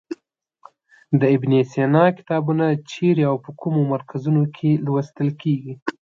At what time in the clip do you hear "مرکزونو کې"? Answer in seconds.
3.93-4.69